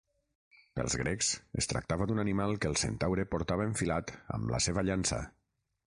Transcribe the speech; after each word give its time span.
Pels 0.79 0.95
grecs, 1.01 1.29
es 1.63 1.69
tractava 1.73 2.07
d'un 2.11 2.23
animal 2.25 2.57
que 2.63 2.73
el 2.73 2.81
Centaure 2.85 3.29
portava 3.35 3.71
enfilat 3.73 4.15
amb 4.39 4.57
la 4.57 4.65
seva 4.69 4.87
llança. 4.91 5.27